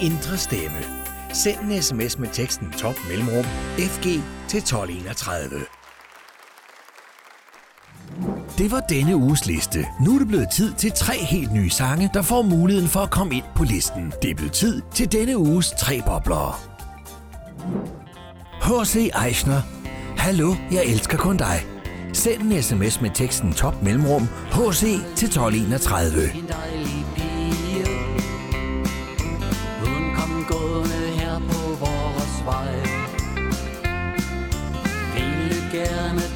Indre 0.04 0.38
stemme. 0.38 0.78
Send 1.32 1.60
en 1.60 1.82
sms 1.82 2.18
med 2.18 2.28
teksten 2.32 2.70
top 2.70 2.94
mellemrum 3.08 3.44
FG 3.78 4.04
til 4.48 4.58
1231. 4.58 5.50
Det 8.58 8.70
var 8.70 8.80
denne 8.80 9.16
uges 9.16 9.46
liste. 9.46 9.86
Nu 10.00 10.14
er 10.14 10.18
det 10.18 10.28
blevet 10.28 10.48
tid 10.50 10.74
til 10.74 10.92
tre 10.92 11.14
helt 11.18 11.52
nye 11.52 11.70
sange, 11.70 12.10
der 12.14 12.22
får 12.22 12.42
muligheden 12.42 12.88
for 12.88 13.00
at 13.00 13.10
komme 13.10 13.34
ind 13.34 13.44
på 13.56 13.64
listen. 13.64 14.12
Det 14.22 14.30
er 14.30 14.34
blevet 14.34 14.52
tid 14.52 14.82
til 14.94 15.12
denne 15.12 15.38
uges 15.38 15.72
tre 15.78 16.02
boblere. 16.06 16.54
H.C. 18.62 19.10
Eichner. 19.26 19.60
Hallo, 20.16 20.54
jeg 20.72 20.84
elsker 20.84 21.18
kun 21.18 21.36
dig. 21.36 21.66
Send 22.12 22.42
en 22.42 22.62
sms 22.62 23.00
med 23.00 23.10
teksten 23.14 23.52
top 23.52 23.82
mellemrum 23.82 24.28
HC 24.52 24.80
til 25.16 25.26
1231. 25.26 26.20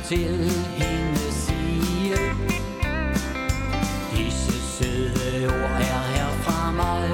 til 0.09 0.51
hende 0.77 1.33
sige. 1.33 2.17
Disse 4.17 4.53
søde 4.77 5.47
ord 5.47 5.81
er 5.81 6.03
her 6.15 6.29
fra 6.43 6.71
mig. 6.73 7.09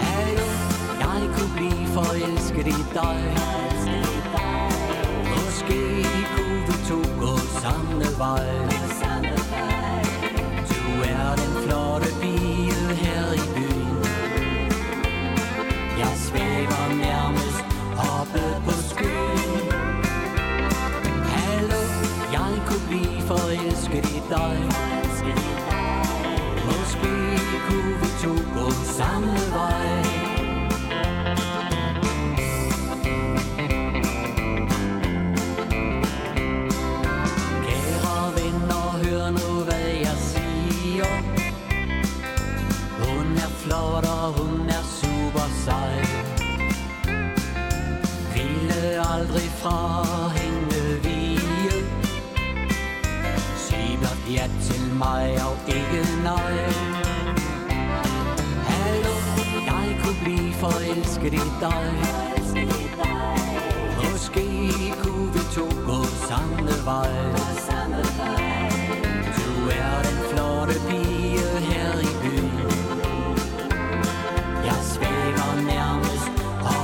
Hallo, 0.00 0.46
jeg 1.00 1.30
kunne 1.36 1.52
blive 1.56 1.86
forelsket 1.86 2.66
i 2.66 2.84
dig. 2.94 3.36
Måske 5.34 6.06
kunne 6.36 6.60
vi 6.66 6.72
to 6.88 6.98
gå 7.20 7.38
samme 7.38 8.04
vej. 8.18 8.85
Dig 24.30 24.58
Måske 26.66 27.14
kunne 27.68 27.94
vi 28.00 28.08
to 28.22 28.32
gå 28.54 28.70
samme 28.70 29.32
vej. 29.56 30.02
Kære 37.66 38.32
venner, 38.36 38.86
hør 39.02 39.30
nu 39.30 39.64
hvad 39.64 39.88
jeg 40.06 40.16
siger. 40.30 41.12
Hun 42.98 43.36
er 43.36 43.52
flot 43.62 44.04
og 44.04 44.32
hun 44.32 44.68
er 44.68 44.84
super 45.00 45.48
sej. 45.64 46.06
Ville 48.34 49.06
aldrig 49.14 49.50
fra 49.62 50.05
ja 54.30 54.50
til 54.62 54.94
mig 54.98 55.36
og 55.46 55.56
ikke 55.68 56.08
nej. 56.22 56.56
Hallo, 58.70 59.14
jeg 59.66 60.00
kunne 60.02 60.20
blive 60.24 60.52
forelsket 60.52 61.34
i 61.34 61.46
dig. 61.60 61.92
Måske 64.10 64.46
kunne 65.02 65.32
vi 65.32 65.38
to 65.54 65.66
gå 65.86 66.04
samme 66.28 66.70
vej. 66.84 67.12
Du 69.36 69.52
er 69.70 70.02
den 70.02 70.18
flotte 70.30 70.74
pige 70.88 71.48
her 71.60 72.00
i 72.00 72.12
byen. 72.22 72.70
Jeg 74.64 74.78
svæver 74.92 75.52
nærmest 75.66 76.30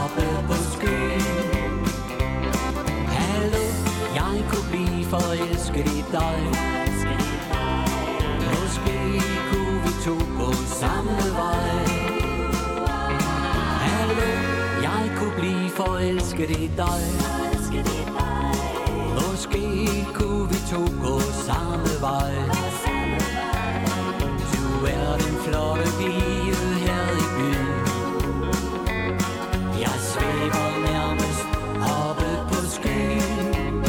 oppe 0.01 0.47
på 0.47 0.55
skyen. 0.73 1.87
Hallo, 3.09 3.65
jeg 4.15 4.45
kunne 4.51 4.69
blive 4.71 5.05
forelsket 5.05 5.87
i 5.87 6.05
dig. 6.13 6.72
Samme 10.83 11.19
vej. 11.41 11.85
Hallo, 13.87 14.31
jeg 14.83 15.05
kunne 15.17 15.37
blive 15.39 15.71
forelsket 15.71 16.51
i 16.51 16.71
dig. 16.77 17.03
Måske 19.19 19.65
kunne 20.15 20.49
vi 20.49 20.59
to 20.71 20.83
gå 21.05 21.21
samme 21.21 21.93
vej. 22.01 22.35
Du 24.53 24.87
er 24.87 25.17
den 25.25 25.37
flotte 25.45 25.87
pige 25.99 26.57
her 26.85 27.05
i 27.23 27.27
byen. 27.37 27.69
Jeg 29.81 29.97
svæver 30.11 30.69
nærmest 30.91 31.47
oppe 32.01 32.29
på 32.49 32.59
skyen. 32.75 33.85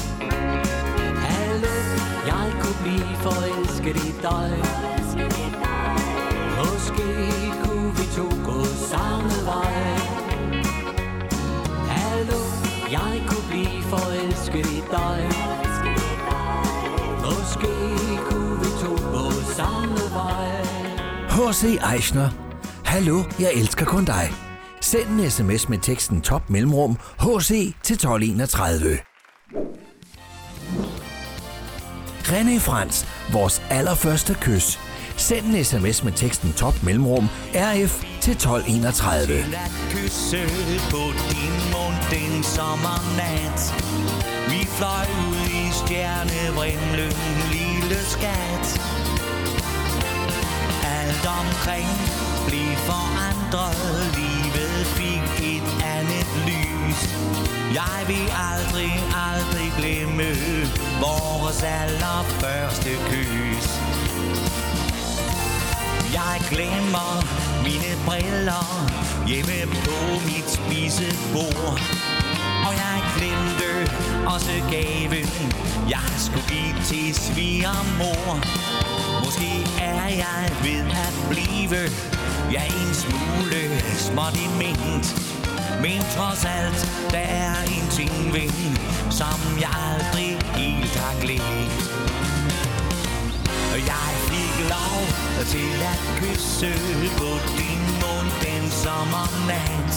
Hallo, 1.17 1.75
jeg 2.27 2.47
kunne 2.61 2.79
blive 2.83 3.15
forelsket 3.15 3.95
i 3.95 4.11
dig. 4.21 4.62
Dig 14.97 15.29
Måske 17.23 17.73
kunne 18.29 18.59
vi 18.59 18.69
to 18.81 18.91
gå 19.11 19.31
samme 19.57 19.97
vej 20.13 20.63
H.C. 21.29 21.63
Eichner. 21.93 22.29
Hallo, 22.85 23.23
jeg 23.39 23.51
elsker 23.53 23.85
kun 23.85 24.05
dig. 24.05 24.31
Send 24.81 25.09
en 25.09 25.31
sms 25.31 25.69
med 25.69 25.77
teksten 25.77 26.21
top 26.21 26.49
mellemrum 26.49 26.97
HC 27.19 27.73
til 27.83 27.93
1231. 27.93 28.97
René 32.23 32.59
Frans, 32.59 33.07
vores 33.31 33.61
allerførste 33.69 34.37
kys. 34.41 34.79
Send 35.17 35.45
en 35.45 35.63
sms 35.63 36.03
med 36.03 36.11
teksten 36.11 36.53
top 36.53 36.83
mellemrum 36.83 37.29
RF 37.55 38.03
til 38.21 38.31
1231. 38.31 39.27
Til 39.27 39.33
at 39.33 39.71
kysse 39.91 40.37
på 40.91 41.03
din 41.31 41.55
mund 41.73 41.97
den 42.11 42.43
sommernat 42.43 43.59
fløj 44.77 45.07
ud 45.29 45.45
i 45.61 45.65
stjernevrimlen, 45.71 47.13
lille 47.55 47.99
skat. 48.15 48.65
Alt 50.97 51.25
omkring 51.41 51.89
blev 52.47 52.71
forandret, 52.89 53.83
livet 54.19 54.85
fik 54.97 55.25
et 55.55 55.67
andet 55.97 56.29
lys. 56.49 56.99
Jeg 57.73 57.99
vil 58.07 58.27
aldrig, 58.51 58.93
aldrig 59.31 59.69
glemme 59.77 60.29
vores 61.05 61.63
allerførste 61.63 62.89
kys. 63.09 63.67
Jeg 66.13 66.35
glemmer 66.51 67.11
mine 67.63 67.91
briller 68.05 68.65
hjemme 69.27 69.59
på 69.85 69.97
mit 70.25 70.49
spisebord. 70.57 72.12
Og 72.67 72.73
jeg 72.83 72.97
glemte 73.17 73.69
også 74.33 74.51
gaven, 74.71 75.27
jeg 75.89 76.09
skulle 76.17 76.47
give 76.47 76.75
til 76.89 77.15
svigermor. 77.15 78.39
Måske 79.25 79.51
er 79.81 80.07
jeg 80.07 80.43
ved 80.63 80.85
at 81.05 81.13
blive, 81.29 81.89
ja 82.51 82.63
en 82.81 82.93
smule 82.93 83.61
småt 83.97 84.35
i 84.45 84.47
ment. 84.61 85.07
Men 85.81 86.01
trods 86.15 86.45
alt, 86.45 86.79
der 87.11 87.25
er 87.43 87.55
en 87.75 87.87
ting 87.91 88.33
ved, 88.33 88.51
som 89.11 89.39
jeg 89.59 89.73
aldrig 89.89 90.37
helt 90.55 90.95
har 90.95 91.15
glemt. 91.21 91.73
Jeg 93.91 94.09
fik 94.29 94.55
lov 94.75 94.99
til 95.53 95.73
at 95.93 95.99
kysse 96.19 96.73
på 97.17 97.29
din 97.57 97.81
mund 98.01 98.29
den 98.45 98.71
sommernat. 98.71 99.93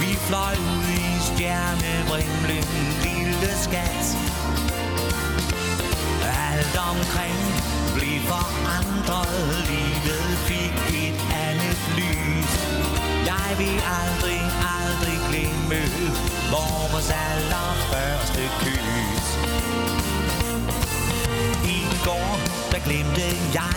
Vi 0.00 0.14
fløj 0.14 0.54
ud 0.74 0.88
i 1.12 1.15
stjernevrimlen, 1.36 2.64
lille 3.06 3.50
skat. 3.66 4.06
Alt 6.50 6.76
omkring 6.90 7.40
blev 7.96 8.18
forandret, 8.32 9.38
livet 9.70 10.30
fik 10.48 10.76
et 11.04 11.18
andet 11.48 11.78
lys. 12.00 12.52
Jeg 13.30 13.50
vil 13.58 13.78
aldrig, 14.00 14.42
aldrig 14.80 15.18
glemme 15.28 15.80
vores 16.54 17.08
allerførste 17.28 18.42
kys. 18.62 19.26
I 21.76 21.80
går, 22.04 22.30
der 22.72 22.80
glemte 22.86 23.26
jeg 23.54 23.76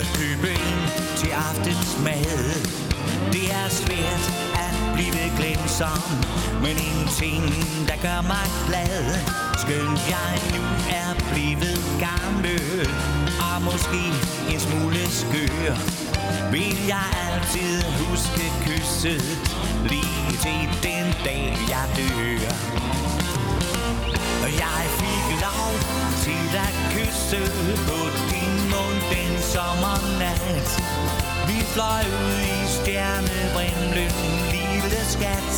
at 0.00 0.06
købe 0.18 0.48
ind 0.50 0.82
til 1.16 1.30
aftensmad. 1.30 2.54
Det 3.32 3.52
er 3.52 3.68
svært 3.68 4.45
blive 4.96 5.30
glemt 5.38 5.70
som 5.70 6.02
men 6.64 6.76
en 6.88 7.08
ting, 7.20 7.44
der 7.88 7.96
gør 8.06 8.20
mig 8.32 8.46
glad. 8.68 8.96
Skønt 9.62 10.00
jeg 10.14 10.32
nu 10.54 10.64
er 11.02 11.10
blevet 11.32 11.84
gammel, 12.06 12.88
og 13.48 13.56
måske 13.68 14.02
en 14.52 14.60
smule 14.66 15.02
skør, 15.20 15.74
vil 16.54 16.78
jeg 16.94 17.06
altid 17.26 17.74
huske 18.00 18.44
kysset, 18.66 19.26
lige 19.92 20.30
til 20.44 20.62
den 20.86 21.06
dag 21.24 21.56
jeg 21.72 21.86
dør. 21.96 22.52
Og 24.44 24.50
jeg 24.64 24.82
fik 25.00 25.26
lov 25.46 25.72
til 26.24 26.46
at 26.66 26.74
kysse 26.92 27.42
på 27.88 28.00
din 28.32 28.54
mund 28.72 28.98
den 29.14 29.32
sommernat. 29.52 30.68
Vi 31.48 31.58
fløj 31.74 32.02
ud 32.24 32.40
i 32.56 32.58
stjernebrimlen 32.76 34.12
lige 34.52 34.65
skat. 35.14 35.52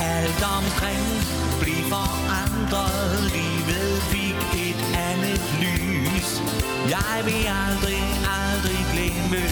Alt 0.00 0.42
omkring 0.58 1.06
blev 1.60 1.82
forandret, 1.94 3.32
livet 3.36 4.02
fik 4.12 4.40
et 4.68 4.80
andet 5.08 5.42
lys. 5.64 6.28
Jeg 6.96 7.16
vil 7.24 7.44
aldrig, 7.66 8.04
aldrig 8.42 8.80
glemme 8.94 9.44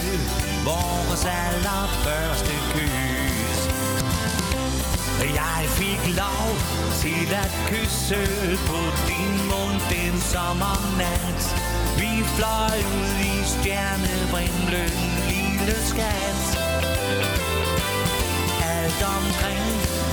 vores 0.65 1.23
allerførste 1.43 2.53
kys. 2.73 3.59
Jeg 5.41 5.61
fik 5.79 6.01
lov 6.23 6.47
til 7.01 7.33
at 7.43 7.51
kysse 7.69 8.21
på 8.69 8.81
din 9.09 9.33
mund 9.51 9.79
den 9.93 10.21
sommernat. 10.21 11.41
Vi 11.97 12.11
fløj 12.35 12.77
ud 12.97 13.15
i 13.33 13.35
stjernevrimlen, 13.53 14.93
lille 15.29 15.75
skat 15.91 17.40
rundt 19.01 19.17
omkring 19.17 19.67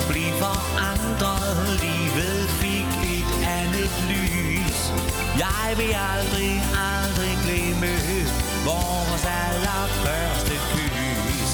Bliv 0.08 0.32
forandret, 0.38 1.80
livet 1.84 2.48
fik 2.60 2.90
et 3.16 3.30
andet 3.60 3.92
lys. 4.12 4.78
Jeg 5.38 5.68
vil 5.76 5.94
aldrig, 6.14 6.62
aldrig 6.96 7.34
glemme 7.44 7.94
vores 8.64 9.24
allerførste 9.42 10.54
kys. 10.72 11.52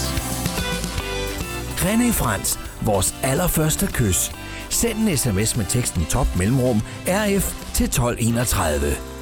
René 1.83 2.13
Frans, 2.13 2.59
vores 2.81 3.15
allerførste 3.23 3.87
kys. 3.87 4.33
Send 4.71 4.99
en 5.09 5.17
sms 5.17 5.57
med 5.57 5.65
teksten 5.69 6.05
top 6.05 6.27
mellemrum 6.37 6.81
RF 7.07 7.75
til 7.75 7.85
1231. 7.85 9.14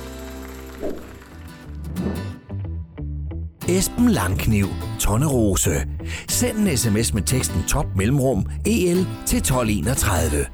Esben 3.73 4.09
Langkniv, 4.09 4.67
Tonnerose. 5.01 5.87
Send 6.29 6.59
en 6.59 6.77
sms 6.77 7.15
med 7.15 7.23
teksten 7.23 7.63
top 7.69 7.87
mellemrum 7.97 8.47
EL 8.67 9.07
til 9.27 9.39
1231. 9.39 10.47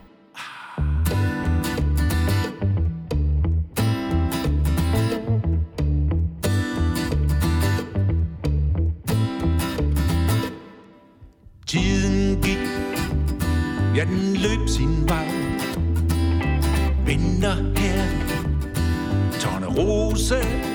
Tiden 11.67 12.43
gik, 12.43 12.59
ja 13.97 14.05
den 14.05 14.37
løb 14.37 14.69
sin 14.69 15.09
vej 15.09 15.29
Vinter 17.07 17.57
her, 17.77 18.05
Tonnerose, 19.41 20.35
Rose, 20.35 20.68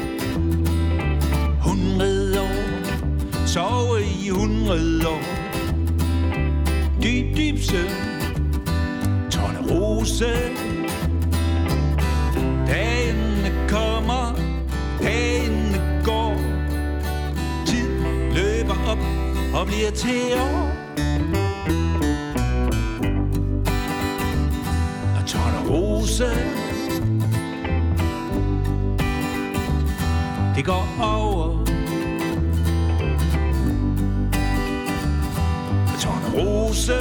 bliver 19.73 19.91
til 19.91 20.33
år. 20.33 20.71
Og 25.15 25.27
Tornerose 25.27 26.29
Det 30.55 30.65
går 30.65 30.87
over. 31.01 31.59
Og 35.93 35.99
Tornerose 36.01 36.93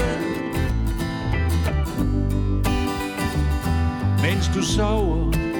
Mens 4.23 4.51
du 4.55 4.63
sover. 4.63 5.52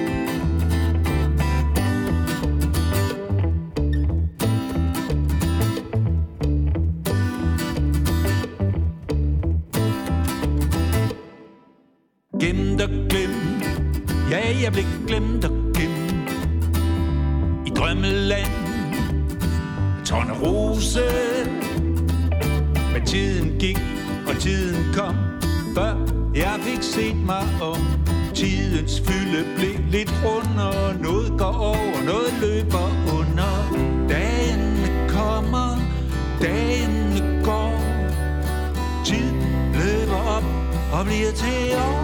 Jeg 14.63 14.71
blev 14.71 14.85
glemt 15.07 15.45
og 15.45 15.51
gemt 15.51 16.31
I 17.67 17.69
drømmeland 17.69 18.51
Tornerose 20.05 21.01
Men 22.93 23.05
tiden 23.05 23.59
gik, 23.59 23.79
og 24.27 24.35
tiden 24.39 24.93
kom 24.93 25.15
Før 25.75 26.13
jeg 26.35 26.59
fik 26.61 26.83
set 26.83 27.15
mig 27.15 27.47
om. 27.61 27.77
Tidens 28.33 29.01
fylde 29.05 29.45
blev 29.57 29.75
lidt 29.89 30.13
under 30.25 30.97
Noget 31.01 31.39
går 31.39 31.57
over, 31.57 32.03
noget 32.05 32.33
løber 32.41 32.87
under. 33.19 33.53
Dagen 34.09 34.77
kommer, 35.09 35.77
dagen 36.41 37.21
går. 37.43 37.73
Tiden 39.05 39.41
løber 39.73 40.21
op 40.37 40.43
og 40.93 41.05
bliver 41.05 41.31
til 41.31 41.77
år. 41.77 42.02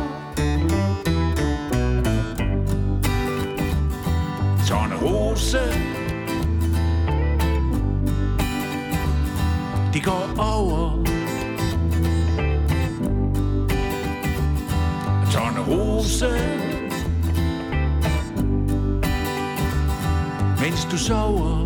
Det 10.00 10.06
går 10.06 10.30
over. 10.38 11.04
Tornerose 15.32 16.30
Mens 20.62 20.88
du 20.92 20.98
sover. 20.98 21.59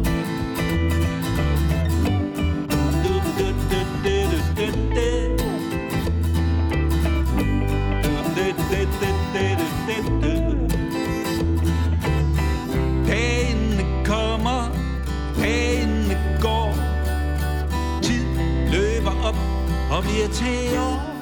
Er 20.22 20.28
til 20.34 20.78
år. 20.80 21.14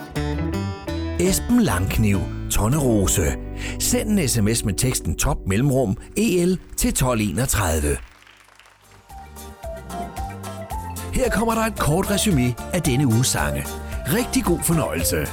Esben 1.19 1.61
Langkniv, 1.61 2.19
Tonnerose. 2.51 3.35
Send 3.79 4.19
en 4.19 4.27
sms 4.27 4.65
med 4.65 4.73
teksten 4.73 5.15
top 5.15 5.37
mellemrum 5.47 5.97
EL 6.17 6.59
til 6.77 6.89
1231. 6.89 7.97
Her 11.13 11.29
kommer 11.29 11.53
der 11.53 11.61
et 11.61 11.79
kort 11.79 12.11
resume 12.11 12.55
af 12.73 12.81
denne 12.81 13.07
uges 13.07 13.27
sange. 13.27 13.65
Rigtig 14.07 14.43
god 14.43 14.59
fornøjelse. 14.63 15.27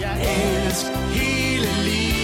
Jeg 0.00 0.20
elsker 0.66 0.96
hele 0.96 1.68
livet. 1.84 2.14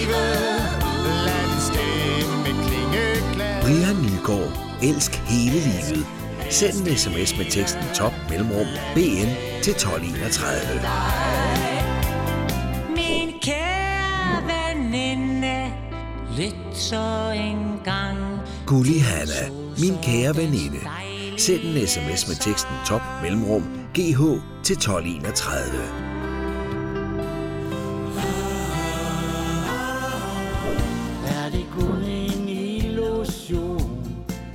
Brian 3.61 3.95
Nygaard. 3.95 4.51
Elsk 4.83 5.11
hele 5.15 5.59
livet. 5.59 6.05
Send 6.49 6.87
en 6.87 6.97
sms 6.97 7.37
med 7.37 7.51
teksten 7.51 7.83
top 7.93 8.13
mellemrum 8.31 8.67
BN 8.95 9.29
til 9.63 9.73
1231. 9.73 10.81
Min 12.95 13.29
kære 13.41 14.43
veninde, 14.51 15.73
lyt 16.37 16.77
så 16.77 17.31
en 17.35 17.79
gang. 17.83 18.17
Gulli 18.65 18.97
Hanna, 18.97 19.43
min 19.81 19.93
kære 20.03 20.35
veninde. 20.35 20.79
Send 21.37 21.61
en 21.61 21.87
sms 21.87 22.27
med 22.27 22.35
teksten 22.35 22.75
top 22.87 23.01
mellemrum 23.21 23.63
GH 23.93 24.21
til 24.63 24.73
1231. 24.73 25.55
Er 31.27 31.49
det 31.51 31.65
kun 31.79 32.03
en 32.03 32.49
illusion? 32.49 33.99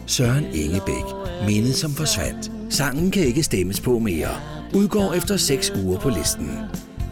Søren 0.07 0.45
Ingebæk, 0.45 1.05
mindet 1.47 1.77
som 1.77 1.91
forsvandt. 1.91 2.56
Sangen 2.71 3.11
kan 3.11 3.23
ikke 3.23 3.43
stemmes 3.43 3.81
på 3.81 3.99
mere. 3.99 4.29
Udgår 4.75 5.15
efter 5.15 5.37
6 5.37 5.73
uger 5.85 5.99
på 5.99 6.09
listen. 6.09 6.51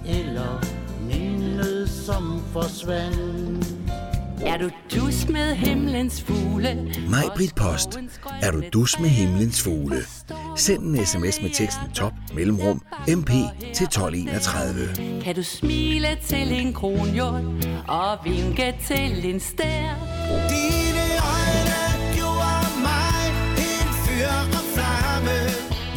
Eller 0.06 0.64
mindet 1.08 1.90
som 1.90 2.42
forsvandt? 2.52 3.74
Er 4.46 4.58
du 4.58 4.70
dus 4.94 5.28
med 5.28 5.54
himlens 5.54 6.22
fugle? 6.22 6.94
Maj 7.08 7.24
Britt 7.36 7.54
Post, 7.54 7.98
er 8.42 8.50
du 8.50 8.62
dus 8.72 9.00
med 9.00 9.08
himlens 9.08 9.62
fugle? 9.62 9.96
Send 10.56 10.82
en 10.82 11.06
sms 11.06 11.42
med 11.42 11.50
teksten 11.50 11.90
top 11.94 12.12
mellemrum 12.34 12.82
MP 13.08 13.30
til 13.74 13.84
1231. 13.84 15.22
Kan 15.22 15.34
du 15.34 15.42
smile 15.42 16.08
til 16.26 16.52
en 16.52 16.72
kronhjort 16.72 17.42
og 17.88 18.18
vinke 18.24 18.74
til 18.86 19.34
en 19.34 19.40
stær? 19.40 20.83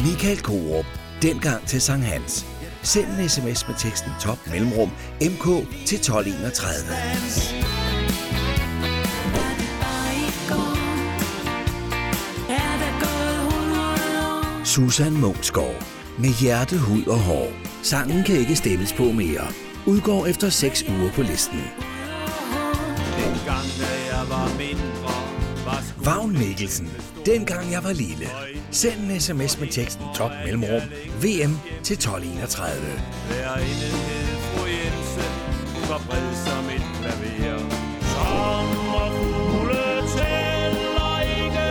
Michael 0.04 0.42
Korup, 0.42 0.84
dengang 1.22 1.66
til 1.66 1.80
Sankt 1.80 2.06
Hans. 2.06 2.46
Send 2.82 3.06
en 3.06 3.28
sms 3.28 3.68
med 3.68 3.74
teksten 3.78 4.10
top 4.20 4.38
mellemrum 4.50 4.90
MK 5.20 5.44
til 5.86 5.98
1231. 5.98 6.74
Susan 14.64 15.12
Mungsgaard. 15.12 15.84
Med 16.18 16.40
hjerte, 16.40 16.78
hud 16.78 17.06
og 17.06 17.18
hår. 17.18 17.48
Sangen 17.82 18.24
kan 18.24 18.36
ikke 18.36 18.56
stemmes 18.56 18.92
på 18.92 19.02
mere. 19.02 19.46
Udgår 19.86 20.26
efter 20.26 20.48
6 20.48 20.84
uger 20.88 21.10
på 21.12 21.22
listen. 21.22 21.60
Dengang, 23.18 23.66
da 23.80 24.16
jeg 24.16 24.28
var 24.28 24.48
mindre, 24.58 24.87
Vagn 26.08 26.38
Mikkelsen. 26.38 26.90
Dengang 27.26 27.72
jeg 27.72 27.84
var 27.84 27.92
lille. 27.92 28.26
Send 28.70 29.10
en 29.10 29.20
sms 29.20 29.60
med 29.60 29.68
teksten 29.68 30.04
top 30.14 30.30
mellemrum 30.44 30.82
VM 31.22 31.58
til 31.82 31.94
1231. 31.94 32.70
Værinde 33.30 33.88
hed 34.06 34.36
fru 34.48 34.66
Jensen, 34.66 35.32
var 35.88 36.00
bred 36.08 36.34
som 36.46 36.64
et 36.76 36.86
klaver. 36.98 37.58
Sommerfugle 38.14 39.86
tæller 40.16 41.14
ikke 41.36 41.66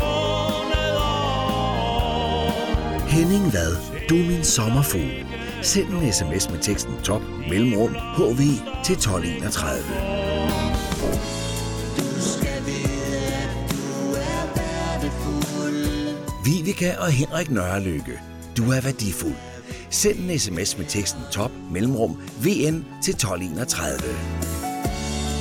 måneder. 0.00 1.10
Henning 3.08 3.52
Vad, 3.52 3.76
du 4.08 4.14
er 4.16 4.26
min 4.28 4.44
sommerfugl. 4.44 5.26
Send 5.62 5.88
en 5.88 6.12
sms 6.12 6.50
med 6.50 6.58
teksten 6.58 6.94
top 7.02 7.22
mellemrum 7.48 7.94
HV 8.16 8.40
til 8.84 8.94
1231. 8.94 10.33
Vivica 16.44 16.96
og 16.98 17.12
Henrik 17.12 17.50
Nørrelykke. 17.50 18.20
Du 18.56 18.62
er 18.72 18.80
værdifuld. 18.80 19.34
Send 19.90 20.18
en 20.18 20.38
sms 20.38 20.78
med 20.78 20.86
teksten 20.86 21.20
top 21.32 21.50
mellemrum 21.70 22.16
VN 22.42 22.84
til 23.02 23.14
1231. 23.14 23.98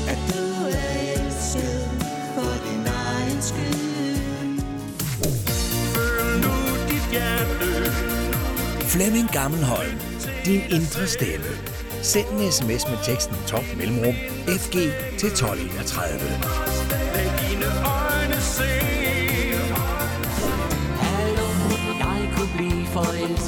At 0.07 0.17
du 0.29 0.43
er 0.65 1.23
elsket 1.23 1.89
for 2.35 2.53
din 2.67 2.85
egen 2.87 3.41
skyld. 3.41 4.59
Føl 5.95 6.41
nu 6.41 6.53
dit 6.89 7.11
hjerte. 7.11 7.91
Flemming 8.87 9.29
Gammelholm. 9.31 9.97
Din 10.45 10.61
indre 10.69 11.07
stemme. 11.07 11.51
Send 12.01 12.27
en 12.27 12.51
sms 12.51 12.87
med 12.89 12.97
teksten 13.05 13.35
top 13.47 13.65
mellemrum 13.77 14.15
FG 14.47 14.73
til 15.17 15.29
1231. 15.29 16.72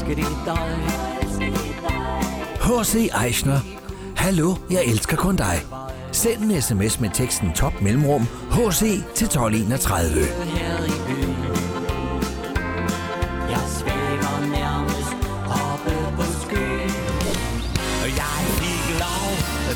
forelsket 0.05 0.19
i 0.19 0.45
dig. 0.45 0.77
H.C. 2.61 3.09
Eichner. 3.25 3.59
Hallo, 4.15 4.55
jeg 4.71 4.83
elsker 4.85 5.17
kun 5.17 5.35
dig. 5.35 5.61
Send 6.11 6.43
en 6.43 6.61
sms 6.61 6.99
med 6.99 7.09
teksten 7.13 7.53
top 7.53 7.81
mellemrum 7.81 8.21
HC 8.51 8.79
til 9.15 9.25
1231. 9.25 10.25
Her 10.25 10.85
i 10.85 10.91
byen. 11.07 11.35
Jeg 13.49 13.63
svæver 13.79 14.39
nærmest 14.51 15.15
oppe 15.69 16.15
på 16.15 16.23
skyen. 16.41 16.91
Og 18.03 18.09
jeg 18.21 18.41
fik 18.61 18.85
lov 19.05 19.31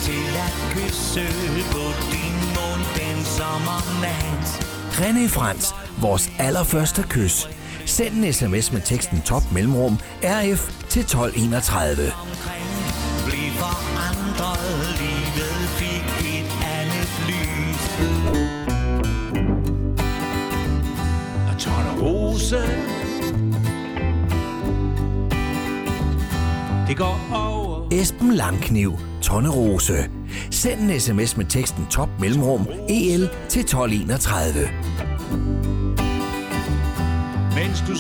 til 0.08 0.28
at 0.48 0.56
kysse 0.74 1.26
på 1.72 1.86
din 2.12 2.36
mund 2.56 2.84
den 3.00 3.26
sommernat. 3.26 4.46
René 4.92 5.30
Frans, 5.30 5.76
vores 6.02 6.30
allerførste 6.40 7.06
kys. 7.10 7.59
Send 8.00 8.26
en 8.26 8.34
sms 8.34 8.72
med 8.72 8.82
teksten 8.82 9.22
top 9.22 9.44
mellemrum 9.52 9.98
RF 10.24 10.88
til 10.90 11.00
1231. 11.00 11.92
Omkring 12.02 12.66
blev 13.26 13.52
forandret, 13.56 15.00
livet 15.00 15.70
fik 15.80 16.06
et 16.36 16.52
andet 16.78 17.10
lys. 17.30 17.84
Og 21.50 21.60
Tornerose 21.60 22.58
Det 26.88 26.98
går 26.98 27.30
over 27.34 27.88
Esben 27.92 28.34
Langkniv, 28.34 29.00
Tonnerose. 29.22 30.10
Send 30.52 30.92
en 30.92 31.00
sms 31.00 31.38
med 31.38 31.46
teksten 31.46 31.86
top 31.86 32.10
mellemrum 32.20 32.68
EL 32.90 33.30
til 33.50 33.60
1231. 33.60 34.70
Mens 37.70 37.84
du 37.84 37.96